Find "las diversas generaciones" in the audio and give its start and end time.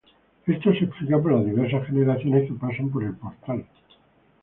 1.33-2.47